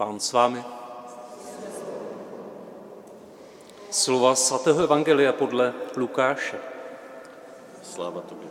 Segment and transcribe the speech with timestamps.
[0.00, 0.64] Pán s vámi.
[3.90, 6.56] Slova svatého Evangelia podle Lukáše.
[7.82, 8.48] Sláva tobě.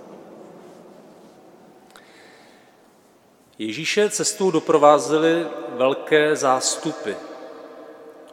[3.58, 7.14] Ježíše cestou doprovázely velké zástupy.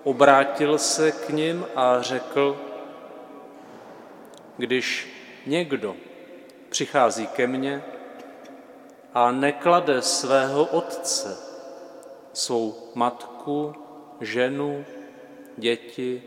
[0.02, 2.56] Obrátil se k nim a řekl,
[4.56, 5.08] když
[5.46, 5.96] někdo
[6.68, 7.84] přichází ke mně
[9.14, 11.45] a neklade svého otce,
[12.36, 13.74] svou matku,
[14.20, 14.84] ženu,
[15.56, 16.22] děti,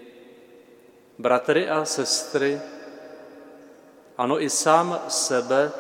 [1.18, 2.62] bratry a sestry,
[4.18, 5.72] ano i sám sebe,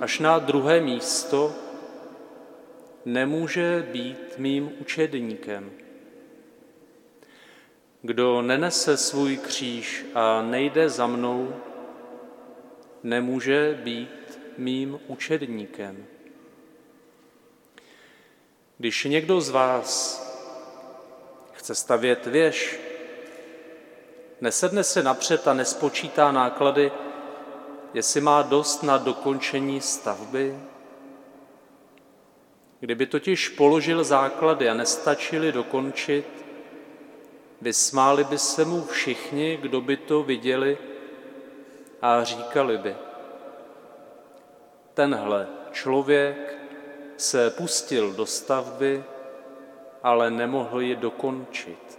[0.00, 1.54] až na druhé místo,
[3.04, 5.72] nemůže být mým učedníkem.
[8.02, 11.54] Kdo nenese svůj kříž a nejde za mnou,
[13.02, 16.06] nemůže být mým učedníkem.
[18.78, 20.20] Když někdo z vás
[21.52, 22.80] chce stavět věž,
[24.40, 26.92] nesedne se napřed a nespočítá náklady,
[27.94, 30.58] jestli má dost na dokončení stavby?
[32.80, 36.26] Kdyby totiž položil základy a nestačili dokončit,
[37.60, 40.78] vysmáli by se mu všichni, kdo by to viděli
[42.02, 42.96] a říkali by,
[44.94, 46.63] tenhle člověk
[47.16, 49.04] se pustil do stavby,
[50.02, 51.98] ale nemohl ji dokončit.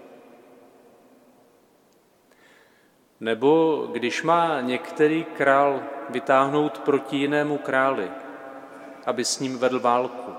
[3.19, 8.11] Nebo když má některý král vytáhnout proti jinému králi,
[9.05, 10.31] aby s ním vedl válku,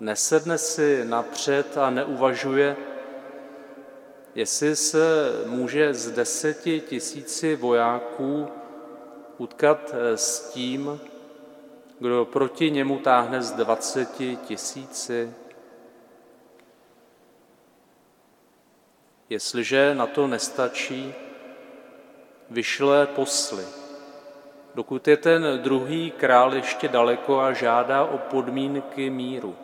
[0.00, 2.76] nesedne si napřed a neuvažuje,
[4.34, 8.48] jestli se může z deseti tisíci vojáků
[9.38, 11.00] utkat s tím,
[12.00, 15.34] kdo proti němu táhne z dvaceti tisíci.
[19.28, 21.14] Jestliže na to nestačí,
[22.50, 23.64] vyšle posly.
[24.74, 29.56] Dokud je ten druhý král ještě daleko a žádá o podmínky míru.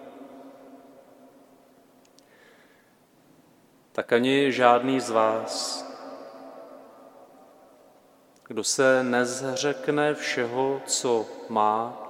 [3.92, 5.84] Tak ani žádný z vás,
[8.46, 12.03] kdo se nezřekne všeho, co má,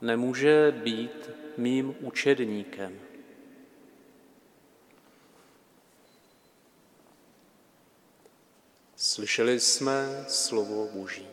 [0.00, 3.00] nemůže být mým učedníkem.
[8.96, 11.26] Slyšeli jsme slovo Boží.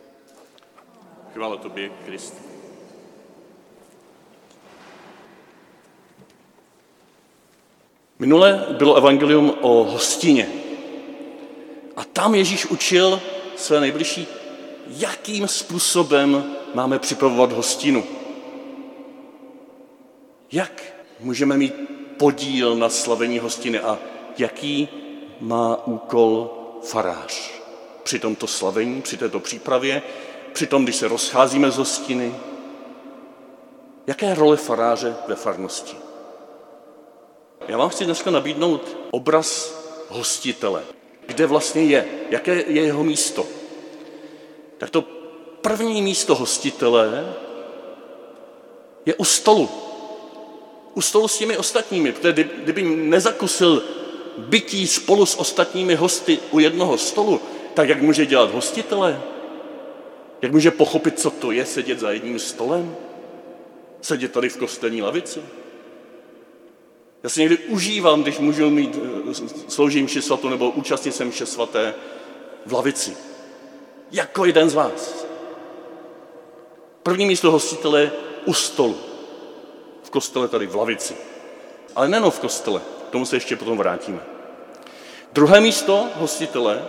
[1.34, 2.36] Chvála tobě, Krist.
[8.20, 10.50] Minule bylo evangelium o hostině.
[11.96, 13.22] A tam Ježíš učil
[13.56, 14.28] své nejbližší,
[14.88, 18.15] jakým způsobem máme připravovat hostinu.
[20.56, 20.84] Jak
[21.20, 21.74] můžeme mít
[22.18, 24.00] podíl na slavení hostiny a
[24.38, 24.90] jaký
[25.40, 26.50] má úkol
[26.84, 27.62] farář
[28.04, 30.02] při tomto slavení, při této přípravě,
[30.54, 32.36] při tom, když se rozcházíme z hostiny.
[34.08, 35.98] Jaké je role faráře ve farnosti?
[37.68, 39.80] Já vám chci dneska nabídnout obraz
[40.10, 40.84] hostitele.
[41.26, 42.06] Kde vlastně je?
[42.30, 43.46] Jaké je jeho místo?
[44.78, 45.02] Tak to
[45.62, 47.36] první místo hostitele
[49.06, 49.85] je u stolu
[50.96, 52.34] u stolu s těmi ostatními, protože
[52.64, 53.84] kdyby nezakusil
[54.38, 57.42] bytí spolu s ostatními hosty u jednoho stolu,
[57.74, 59.22] tak jak může dělat hostitele?
[60.42, 62.96] Jak může pochopit, co to je sedět za jedním stolem?
[64.02, 65.42] Sedět tady v kostelní lavici?
[67.24, 69.34] Já si někdy užívám, když můžu mít, eh,
[69.68, 71.94] sloužím mši svatou nebo účastnit se mše svaté
[72.66, 73.18] v lavici.
[74.12, 75.26] Jako jeden z vás.
[77.04, 78.12] První místo hostitele
[78.46, 79.15] u stolu
[80.16, 81.14] kostele tady v lavici.
[81.96, 84.20] Ale nejenom v kostele, k tomu se ještě potom vrátíme.
[85.34, 86.84] Druhé místo hostitele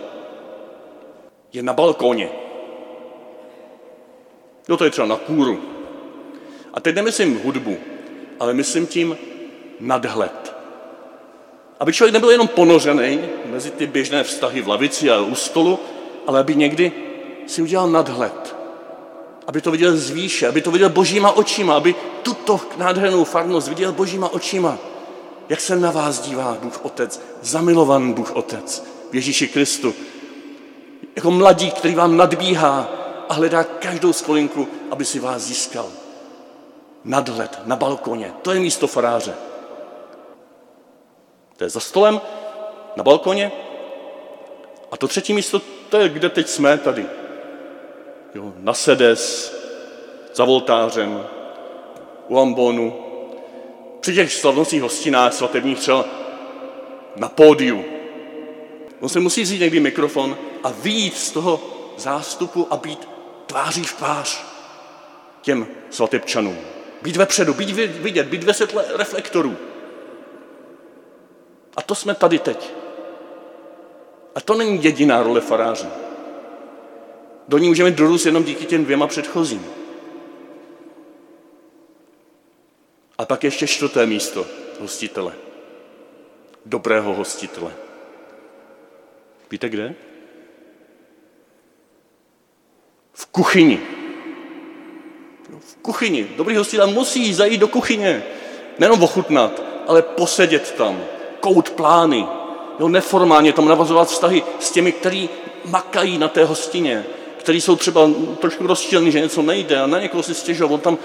[1.53, 2.29] je na balkóně.
[4.67, 5.59] No to je třeba na kůru.
[6.73, 7.77] A teď nemyslím hudbu,
[8.39, 9.17] ale myslím tím
[9.79, 10.55] nadhled.
[11.79, 15.79] Aby člověk nebyl jenom ponořený mezi ty běžné vztahy v lavici a u stolu,
[16.27, 16.91] ale aby někdy
[17.47, 18.56] si udělal nadhled
[19.47, 23.91] aby to viděl z výše, aby to viděl božíma očima, aby tuto nádhernou farnost viděl
[23.91, 24.77] božíma očima.
[25.49, 29.93] Jak se na vás dívá Bůh Otec, zamilovaný Bůh Otec v Ježíši Kristu.
[31.15, 32.89] Jako mladík, který vám nadbíhá
[33.29, 35.89] a hledá každou skolinku, aby si vás získal.
[37.03, 39.33] Nadhled na balkoně, to je místo faráře.
[41.57, 42.21] To je za stolem,
[42.95, 43.51] na balkoně.
[44.91, 47.05] A to třetí místo, to je, kde teď jsme tady,
[48.33, 49.53] jo, na sedes,
[50.33, 51.25] za voltářem,
[52.27, 52.95] u ambonu,
[53.99, 56.05] při těch slavnostních hostinách svatebních třeba
[57.15, 57.85] na pódiu.
[58.99, 61.61] On se musí vzít někdy mikrofon a vyjít z toho
[61.97, 63.07] zástupu a být
[63.45, 64.45] tváří v tvář
[65.41, 66.57] těm svatebčanům.
[67.01, 69.55] Být vepředu, být vidět, být ve světle reflektorů.
[71.77, 72.73] A to jsme tady teď.
[74.35, 76.06] A to není jediná role faráře.
[77.47, 79.65] Do ní můžeme dorůst jenom díky těm dvěma předchozím.
[83.17, 84.45] A pak ještě čtvrté místo
[84.79, 85.33] hostitele.
[86.65, 87.73] Dobrého hostitele.
[89.51, 89.95] Víte kde?
[93.13, 93.81] V kuchyni.
[95.59, 96.27] V kuchyni.
[96.37, 98.23] Dobrý hostitel musí zajít do kuchyně.
[98.79, 101.03] Nenom ochutnat, ale posedět tam.
[101.39, 102.25] Kout plány.
[102.79, 105.29] Jo, neformálně tam navazovat vztahy s těmi, kteří
[105.65, 107.05] makají na té hostině,
[107.47, 108.09] kteří jsou třeba
[108.39, 110.73] trošku rozčilní, že něco nejde a na někoho si stěžovat.
[110.73, 110.97] On tam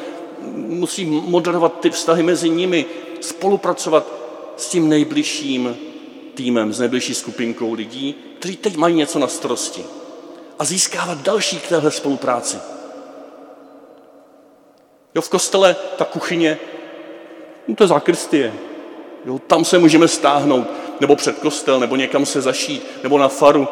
[0.57, 2.87] musí moderovat ty vztahy mezi nimi,
[3.21, 4.07] spolupracovat
[4.57, 5.77] s tím nejbližším
[6.35, 9.85] týmem, s nejbližší skupinkou lidí, kteří teď mají něco na starosti
[10.59, 12.57] a získávat další k téhle spolupráci.
[15.15, 16.59] Jo, v kostele ta kuchyně,
[17.69, 18.55] no to je zákristie.
[19.25, 20.67] Jo, tam se můžeme stáhnout,
[21.01, 23.69] nebo před kostel, nebo někam se zašít, nebo na faru.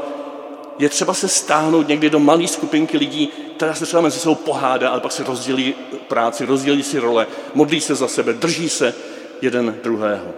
[0.81, 4.91] Je třeba se stáhnout někdy do malé skupinky lidí, která se třeba mezi sebou pohádá,
[4.91, 5.75] ale pak si rozdělí
[6.09, 8.95] práci, rozdělí si role, modlí se za sebe, drží se
[9.43, 10.35] jeden druhého.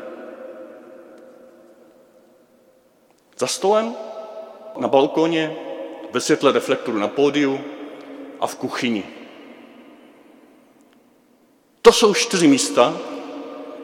[3.38, 3.94] Za stolem,
[4.76, 5.56] na balkoně,
[6.12, 7.60] ve světle reflektoru na pódiu
[8.40, 9.04] a v kuchyni.
[11.82, 12.96] To jsou čtyři místa,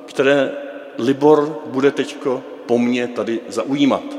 [0.07, 0.53] které
[0.99, 4.18] Libor bude teďko po mně tady zaujímat.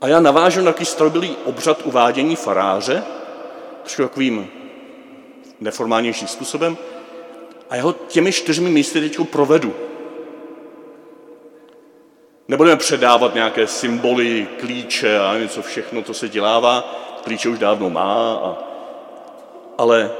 [0.00, 3.02] A já navážu na takový starobylý obřad uvádění faráře,
[3.82, 4.48] trošku takovým
[5.60, 6.76] neformálnějším způsobem,
[7.70, 9.74] a já ho těmi čtyřmi místy teď provedu.
[12.48, 16.94] Nebudeme předávat nějaké symboly, klíče a něco všechno, co se dělává.
[17.24, 18.58] Klíče už dávno má, a,
[19.78, 20.10] ale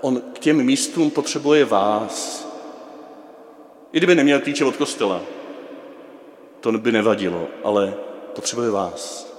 [0.00, 2.46] on k těm místům potřebuje vás.
[3.92, 5.20] I kdyby neměl klíče od kostela,
[6.60, 7.94] to by nevadilo, ale
[8.36, 9.32] potřebuje vás.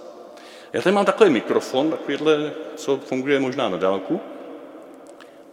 [0.73, 4.19] Já tady mám takový mikrofon, takovýhle, co funguje možná na dálku.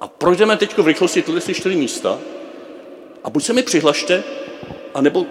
[0.01, 2.19] A projdeme teď v rychlosti tyhle čtyři místa
[3.25, 4.23] a buď se mi přihlašte,
[4.95, 5.27] anebo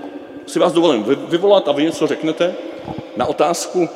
[0.48, 2.56] si vás dovolím vyvolat a vy něco řeknete
[3.18, 3.89] na otázku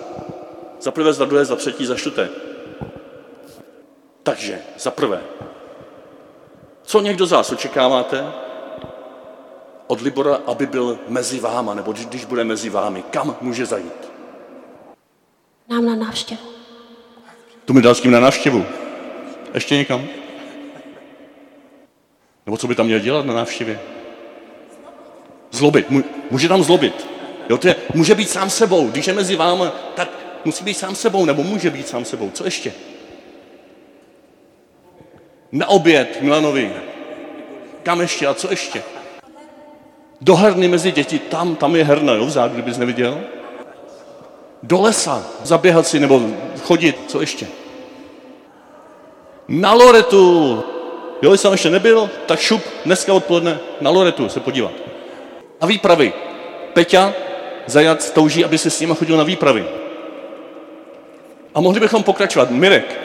[0.81, 2.29] za prvé, za druhé, za třetí, za čtvrté.
[4.23, 5.21] Takže, za prvé,
[6.83, 8.46] co někdo z vás očekáváte
[9.87, 14.11] od Libora, aby byl mezi váma, nebo když bude mezi vámi, kam může zajít?
[15.69, 16.41] Nám na návštěvu.
[17.65, 18.65] Tu mi dal s tím na návštěvu.
[19.53, 20.07] Ještě někam?
[22.45, 23.79] Nebo co by tam měl dělat na návštěvě?
[25.51, 25.87] Zlobit.
[26.31, 27.07] Může tam zlobit.
[27.49, 28.87] Jo, to je, může být sám sebou.
[28.87, 30.09] Když je mezi vámi, tak
[30.45, 32.31] musí být sám sebou, nebo může být sám sebou.
[32.31, 32.73] Co ještě?
[35.51, 36.73] Na oběd Milanovi.
[37.83, 38.83] Kam ještě a co ještě?
[40.21, 43.19] Do herny mezi děti, tam, tam je herna, jo, vzadu, kdybys neviděl.
[44.63, 46.21] Do lesa, zaběhat si nebo
[46.63, 47.47] chodit, co ještě?
[49.47, 50.63] Na Loretu.
[51.21, 54.71] Jo, jsem ještě nebyl, tak šup dneska odpoledne na Loretu se podívat.
[55.61, 56.13] A výpravy.
[56.73, 57.13] Peťa
[57.67, 59.65] Zajac touží, aby se s nimi chodil na výpravy.
[61.55, 62.51] A mohli bychom pokračovat.
[62.51, 62.99] Mirek.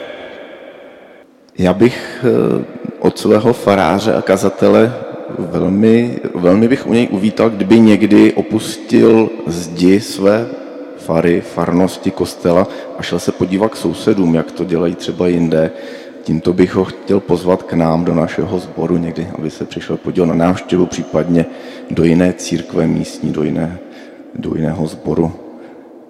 [1.57, 2.65] Já bych eh,
[2.99, 4.93] od svého faráře a kazatele
[5.39, 10.47] velmi, velmi bych u něj uvítal, kdyby někdy opustil zdi své
[10.97, 15.71] fary, farnosti, kostela a šel se podívat k sousedům, jak to dělají třeba jinde.
[16.23, 20.25] Tímto bych ho chtěl pozvat k nám do našeho sboru někdy, aby se přišel podívat
[20.25, 21.45] na návštěvu, případně
[21.91, 23.79] do jiné církve místní, do, jiné,
[24.35, 25.31] do jiného sboru.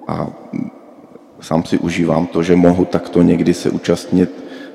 [0.07, 0.27] A
[1.41, 4.29] sám si užívám to, že mohu takto někdy se účastnit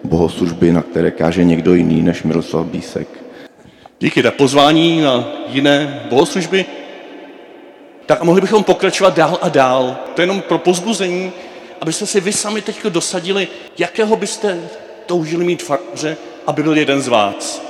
[0.04, 3.08] bohoslužby, na které káže někdo jiný než Miroslav Bísek.
[4.00, 6.64] Díky za pozvání na jiné bohoslužby.
[8.06, 9.96] Tak a mohli bychom pokračovat dál a dál.
[10.14, 11.32] To je jenom pro pozbuzení,
[11.80, 14.60] abyste si vy sami teď dosadili, jakého byste
[15.06, 17.62] toužili mít faráře, aby byl jeden z vás.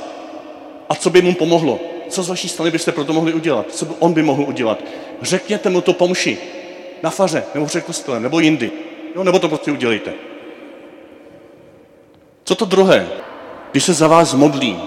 [0.88, 1.80] A co by mu pomohlo?
[2.08, 3.66] Co z vaší strany byste proto mohli udělat?
[3.70, 4.84] Co by on by mohl udělat?
[5.22, 6.38] Řekněte mu to pomši.
[7.02, 8.70] Na faře, nebo před kostelem, nebo jindy.
[9.16, 10.12] Jo, nebo to prostě udělejte.
[12.44, 13.08] Co to druhé?
[13.70, 14.78] Když se za vás modlí,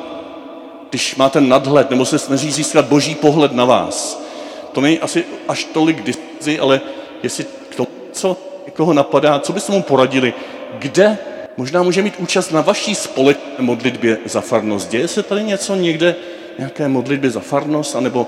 [0.92, 4.24] když máte nadhled, nebo se snaží získat boží pohled na vás,
[4.72, 6.82] to není asi až tolik diskuzi, ale
[7.24, 7.46] jestli
[7.76, 10.34] tomu, co někoho napadá, co byste mu poradili,
[10.80, 11.18] kde
[11.58, 14.90] možná může mít účast na vaší společné modlitbě za farnost.
[14.90, 16.16] Děje se tady něco někde,
[16.58, 18.28] nějaké modlitbě za farnost, anebo,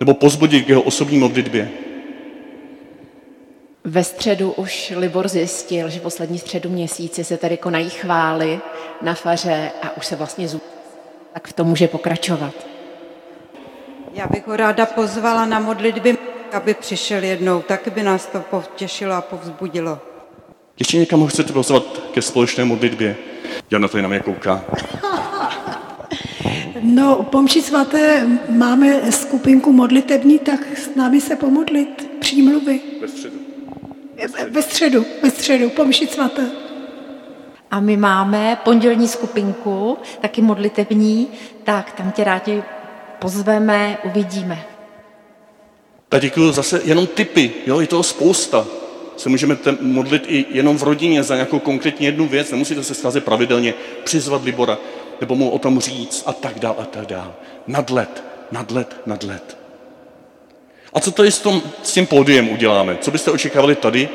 [0.00, 1.70] nebo pozbudit k jeho osobní modlitbě?
[3.84, 8.60] Ve středu už Libor zjistil, že poslední středu měsíci se tady konají chvály
[9.02, 10.60] na faře a už se vlastně zů...
[11.34, 12.54] tak v tom může pokračovat.
[14.12, 16.18] Já bych ho ráda pozvala na modlitby,
[16.52, 19.98] aby přišel jednou, tak by nás to potěšilo a povzbudilo.
[20.78, 23.16] Ještě někam ho chcete pozvat ke společné modlitbě?
[23.70, 24.64] Jana tady na mě kouká.
[26.86, 32.80] No, pomši svaté máme skupinku modlitební, tak s námi se pomodlit přímluvy.
[33.00, 33.36] Ve středu.
[34.50, 36.63] Ve středu, ve středu, pomši svaté.
[37.74, 41.28] A my máme pondělní skupinku, taky modlitební,
[41.64, 42.62] tak tam tě rádi
[43.18, 44.64] pozveme, uvidíme.
[46.08, 48.66] Tak děkuji zase jenom typy, jo, je toho spousta.
[49.16, 53.24] Se můžeme modlit i jenom v rodině za nějakou konkrétní jednu věc, nemusíte se scházet
[53.24, 54.78] pravidelně, přizvat Libora,
[55.20, 57.34] nebo mu o tom říct a tak dál a tak dál.
[57.66, 59.58] Nadlet, nadlet, nadlet.
[60.92, 62.98] A co tady s, tom, s tím pódiem uděláme?
[63.00, 64.08] Co byste očekávali tady,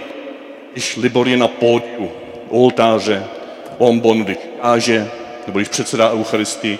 [0.71, 2.11] když Libor je na pódiu,
[2.49, 3.38] u oltáře,
[3.79, 5.07] on bon, když káže,
[5.47, 6.79] nebo když předsedá Eucharistii,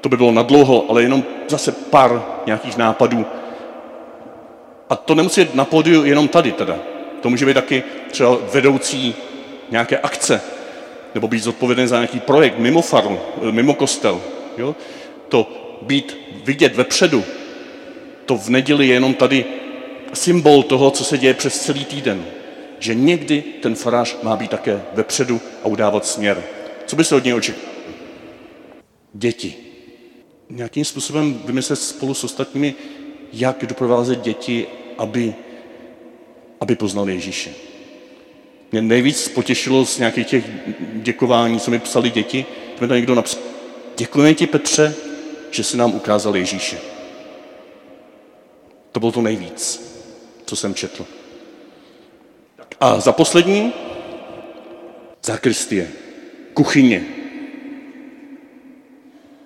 [0.00, 3.26] to by bylo nadlouho, ale jenom zase pár nějakých nápadů.
[4.90, 6.76] A to nemusí být na pódiu jenom tady teda.
[7.20, 9.14] To může být taky třeba vedoucí
[9.70, 10.40] nějaké akce,
[11.14, 13.18] nebo být zodpovědný za nějaký projekt mimo faru,
[13.50, 14.20] mimo kostel.
[14.58, 14.76] Jo?
[15.28, 15.48] To
[15.82, 17.24] být vidět vepředu,
[18.26, 19.44] to v neděli je jenom tady
[20.12, 22.24] symbol toho, co se děje přes celý týden.
[22.82, 26.42] Že někdy ten farář má být také vepředu a udávat směr.
[26.86, 27.72] Co by se od něj očekávalo?
[29.14, 29.54] Děti.
[30.50, 32.74] Nějakým způsobem vymyslet spolu s ostatními,
[33.32, 34.66] jak doprovázet děti,
[34.98, 35.34] aby,
[36.60, 37.50] aby poznali Ježíše.
[38.72, 40.44] Mě nejvíc potěšilo z nějakých těch
[40.92, 42.46] děkování, co mi psali děti,
[42.78, 43.42] to mi to někdo napsal.
[43.96, 44.94] Děkujeme ti, Petře,
[45.50, 46.78] že jsi nám ukázal Ježíše.
[48.92, 49.92] To bylo to nejvíc,
[50.46, 51.06] co jsem četl.
[52.82, 53.72] A za poslední,
[55.22, 55.88] zakristie,
[56.54, 57.04] kuchyně.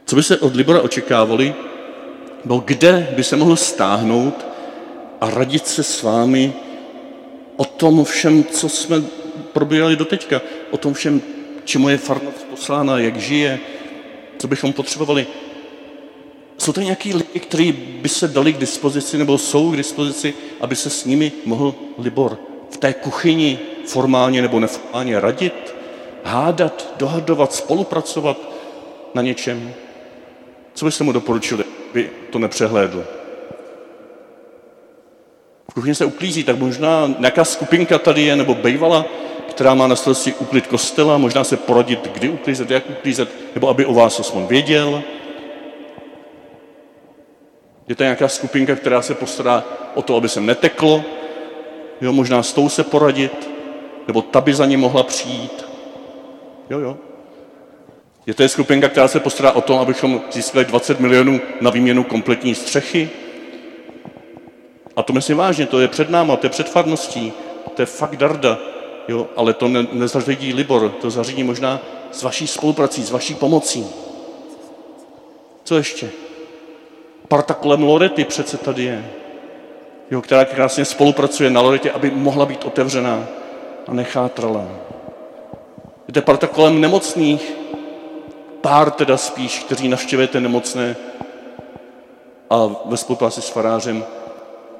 [0.07, 1.55] Co by se od Libora očekávali,
[2.45, 4.47] bylo kde by se mohl stáhnout
[5.21, 6.53] a radit se s vámi
[7.57, 9.03] o tom všem, co jsme
[9.53, 10.41] probírali doteďka,
[10.71, 11.23] o tom všem,
[11.65, 13.61] čemu je farnost poslána, jak žije,
[14.39, 15.27] co bychom potřebovali.
[16.59, 20.77] Jsou to nějaký lidi, kteří by se dali k dispozici, nebo jsou k dispozici, aby
[20.77, 25.75] se s nimi mohl Libor v té kuchyni formálně nebo neformálně radit,
[26.25, 28.37] hádat, dohadovat, spolupracovat
[29.15, 29.75] na něčem?
[30.75, 33.05] Co byste mu doporučili, aby to nepřehlédl?
[35.71, 39.05] V kuchyni se uklízí, tak možná nějaká skupinka tady je, nebo bejvala,
[39.51, 43.87] která má na starosti uklid kostela, možná se poradit, kdy uklízet, jak uklízet, nebo aby
[43.87, 45.03] o vás aspoň věděl.
[47.89, 51.05] Je to nějaká skupinka, která se postará o to, aby se neteklo,
[52.01, 53.51] jo, možná s tou se poradit,
[54.07, 55.67] nebo ta by za ní mohla přijít.
[56.71, 56.97] Jo, jo.
[58.27, 62.05] Je to je skupinka, která se postará o to, abychom získali 20 milionů na výměnu
[62.05, 63.11] kompletní střechy.
[64.97, 67.33] A to myslím vážně, to je před náma, to je před farností,
[67.75, 68.59] to je fakt darda,
[69.09, 71.81] jo, ale to ne, nezařídí Libor, to zařídí možná
[72.13, 73.87] s vaší spoluprací, s vaší pomocí.
[75.65, 76.11] Co ještě?
[77.29, 79.11] Parta kolem Lorety přece tady je,
[80.11, 83.27] jo, která krásně spolupracuje na Loretě, aby mohla být otevřená
[83.89, 84.67] a nechátrala.
[86.09, 87.53] Je to parta kolem nemocných,
[88.61, 90.97] pár teda spíš, kteří navštěvujete nemocné
[92.51, 94.05] a ve spolupráci s farářem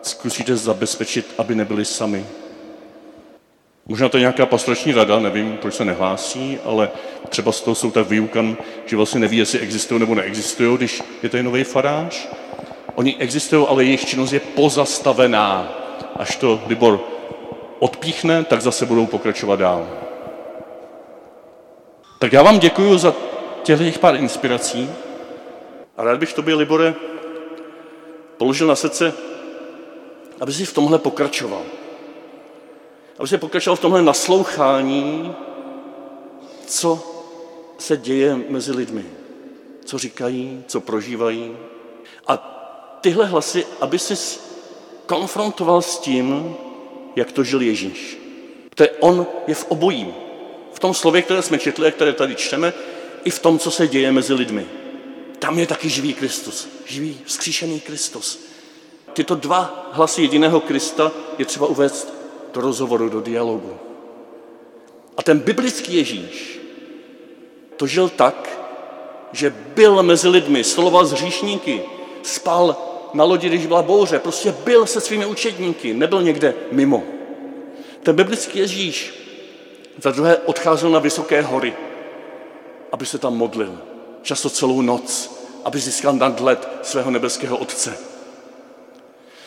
[0.03, 2.27] zkusíte zabezpečit, aby nebyli sami.
[3.87, 6.91] Možná to je nějaká pastorační rada, nevím, proč se nehlásí, ale
[7.29, 8.57] třeba z toho jsou tak vyukan,
[8.87, 12.29] že vlastně neví, jestli existují nebo neexistují, když je tady nový farář.
[12.97, 15.69] Oni existují, ale jejich činnost je pozastavená.
[16.17, 17.01] Až to Libor
[17.79, 19.89] odpíchne, tak zase budou pokračovat dál.
[22.19, 23.15] Tak já vám děkuji za
[23.63, 24.91] těch pár inspirací
[25.97, 26.95] a rád bych tobě, Libore,
[28.37, 29.13] položil na srdce,
[30.41, 31.63] aby si v tomhle pokračoval.
[33.19, 35.35] Aby si pokračoval v tomhle naslouchání,
[36.67, 37.03] co
[37.79, 39.05] se děje mezi lidmi,
[39.85, 41.57] co říkají, co prožívají.
[42.27, 42.56] A
[43.01, 44.39] tyhle hlasy, aby si
[45.07, 46.57] konfrontoval s tím,
[47.17, 48.19] jak to žil Ježíš.
[48.71, 50.15] Protože on je v obojím.
[50.73, 52.73] V tom slově, které jsme četli a které tady čteme,
[53.25, 54.67] i v tom, co se děje mezi lidmi.
[55.39, 58.47] Tam je taky živý Kristus, živý vzkříšený Kristus.
[59.13, 62.15] Tyto dva hlasy jediného Krista je třeba uvést
[62.55, 63.79] do rozhovoru, do dialogu.
[65.17, 66.61] A ten biblický Ježíš
[67.77, 68.59] to žil tak,
[69.33, 71.83] že byl mezi lidmi, stoloval s hříšníky,
[72.27, 72.77] spal
[73.15, 77.03] na lodi, když byla bouře, prostě byl se svými učedníky, nebyl někde mimo.
[78.03, 79.15] Ten biblický Ježíš
[80.03, 81.75] za druhé odcházel na vysoké hory,
[82.93, 83.79] aby se tam modlil.
[84.23, 87.99] Často celou noc, aby získal nadhled svého nebeského Otce.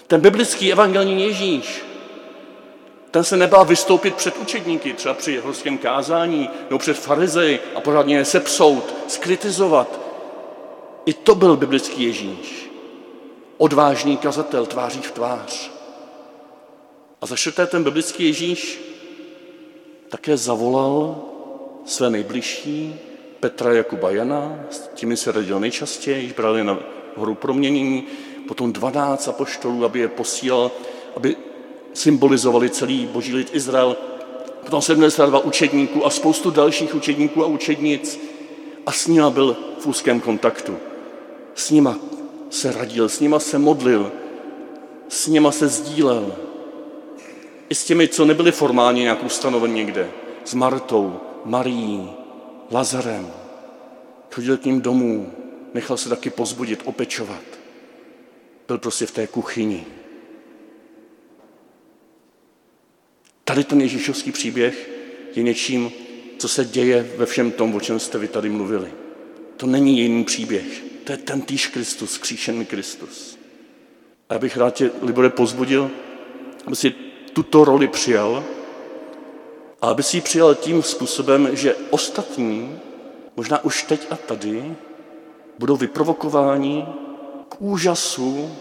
[0.08, 1.86] Ten biblický evangelní Ježíš,
[3.12, 8.18] ten se nebál vystoupit před učedníky, třeba při horském kázání, nebo před farizeji a pořádně
[8.18, 10.00] je sepsout, skritizovat.
[11.06, 12.69] I to byl biblický Ježíš.
[13.62, 15.72] Odvážný kazatel tváří v tvář.
[17.22, 18.82] A za čtvrté ten biblický Ježíš
[20.10, 21.22] také zavolal
[21.86, 22.96] své nejbližší,
[23.40, 26.80] Petra Jakuba Jana, s těmi se radil nejčastěji, brali na
[27.16, 28.04] horu proměnění,
[28.48, 30.72] potom 12 apoštolů, aby je posílal,
[31.16, 31.36] aby
[31.94, 33.98] symbolizovali celý boží lid Izrael,
[34.64, 38.20] potom 72 učedníků a spoustu dalších učedníků a učednic
[38.86, 40.78] a s nima byl v úzkém kontaktu.
[41.56, 42.00] S nima
[42.50, 44.12] se radil, s nima se modlil,
[45.08, 46.36] s nima se sdílel.
[47.70, 50.10] I s těmi, co nebyli formálně nějak ustanoveni někde.
[50.46, 52.10] S Martou, Marií,
[52.72, 53.34] Lazarem.
[54.32, 55.34] Chodil k ním domů,
[55.74, 57.44] nechal se taky pozbudit, opečovat.
[58.68, 59.86] Byl prostě v té kuchyni.
[63.44, 64.90] Tady ten Ježíšovský příběh
[65.36, 65.92] je něčím,
[66.38, 68.92] co se děje ve všem tom, o čem jste vy tady mluvili.
[69.60, 70.84] To není jiný příběh.
[71.04, 73.40] To je ten týž Kristus, kříšený Kristus.
[74.30, 75.92] A já bych rád tě, Libore, pozbudil,
[76.66, 76.92] aby si
[77.34, 78.44] tuto roli přijal
[79.82, 82.80] a aby si ji přijal tím způsobem, že ostatní,
[83.36, 84.76] možná už teď a tady,
[85.60, 86.86] budou vyprovokováni
[87.50, 88.52] k úžasu,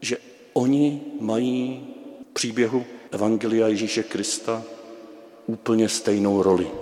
[0.00, 0.16] že
[0.52, 1.86] oni mají
[2.32, 4.62] příběhu Evangelia Ježíše Krista
[5.46, 6.81] úplně stejnou roli.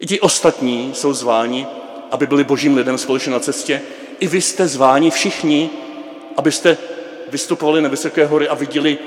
[0.00, 1.66] I ti ostatní jsou zváni,
[2.10, 3.82] aby byli božím lidem společně na cestě.
[4.20, 5.70] I vy jste zváni všichni,
[6.36, 6.78] abyste
[7.28, 8.98] vystupovali na vysoké hory a viděli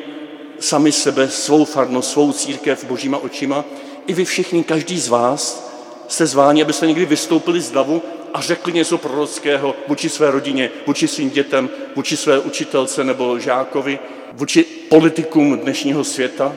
[0.60, 3.66] sami sebe, svou farnost, svou církev božíma očima.
[4.08, 5.72] I vy všichni, každý z vás,
[6.08, 8.02] jste zváni, abyste někdy vystoupili z davu
[8.34, 14.00] a řekli něco prorockého vůči své rodině, vůči svým dětem, vůči své učitelce nebo žákovi,
[14.34, 16.56] vůči politikům dnešního světa.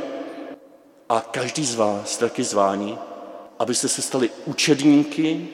[1.09, 2.99] A každý z vás taky zváni,
[3.63, 5.49] abyste se stali učedníky,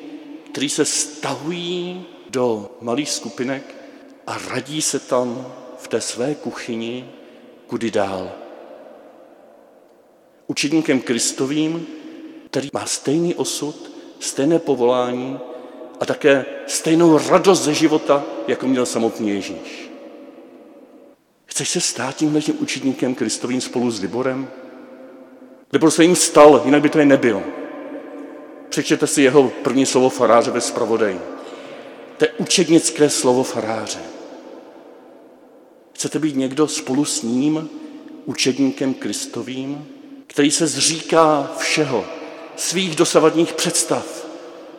[0.52, 3.74] kteří se stahují do malých skupinek
[4.26, 7.10] a radí se tam v té své kuchyni,
[7.66, 8.32] kudy dál.
[10.46, 11.86] Učedníkem Kristovým,
[12.50, 13.90] který má stejný osud,
[14.20, 15.38] stejné povolání
[16.00, 19.90] a také stejnou radost ze života, jako měl samotný Ježíš.
[21.46, 24.50] Chceš se stát tímhle tím učedníkem Kristovým spolu s Liborem?
[25.72, 27.57] Libor se jim stal, jinak by to nebyl.
[28.68, 31.20] Přečtěte si jeho první slovo faráře ve zpravodaji.
[32.16, 33.98] To je učednické slovo faráře.
[35.92, 37.70] Chcete být někdo spolu s ním,
[38.24, 39.88] učedníkem Kristovým,
[40.26, 42.04] který se zříká všeho,
[42.56, 44.26] svých dosavadních představ,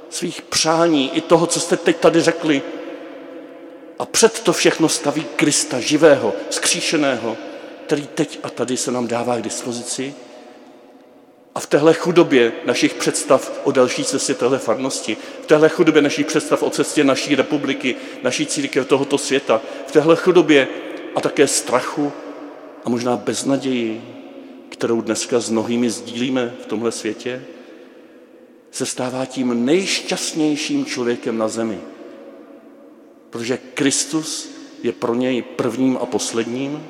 [0.10, 2.62] svých přání i toho, co jste teď tady řekli.
[4.00, 7.38] A před to všechno staví Krista živého, skříšeného,
[7.86, 10.16] který teď a tady se nám dává k dispozici.
[11.60, 16.26] A v téhle chudobě našich představ o další cestě téhle farnosti, v téhle chudobě našich
[16.26, 20.68] představ o cestě naší republiky, naší církev tohoto světa, v téhle chudobě
[21.16, 22.12] a také strachu
[22.86, 24.02] a možná beznaději,
[24.70, 27.44] kterou dneska s mnohými sdílíme v tomhle světě,
[28.72, 31.80] se stává tím nejšťastnějším člověkem na zemi.
[33.30, 34.50] Protože Kristus
[34.84, 36.88] je pro něj prvním a posledním,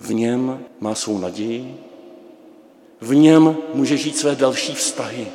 [0.00, 1.85] v něm má svou naději,
[3.00, 5.26] v něm může žít své další vztahy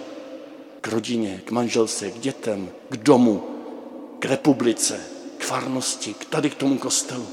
[0.81, 3.43] k rodině, k manželce, k dětem, k domu,
[4.19, 5.01] k republice,
[5.37, 7.27] k farnosti, k tady k tomu kostelu.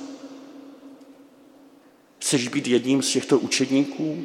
[2.19, 4.25] Chceš být jedním z těchto učedníků?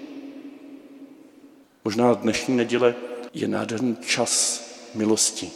[1.86, 2.96] Možná dnešní neděle
[3.34, 4.64] je nádherný čas
[4.96, 5.52] milosti,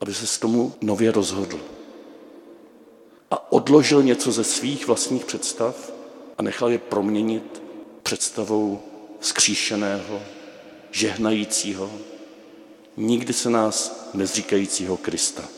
[0.00, 1.60] aby se s tomu nově rozhodl.
[3.30, 5.92] A odložil něco ze svých vlastních představ
[6.38, 7.62] a nechal je proměnit
[8.02, 8.82] představou
[9.26, 10.22] skříšeného,
[10.90, 11.92] žehnajícího,
[12.96, 15.55] nikdy se nás nezříkajícího Krista.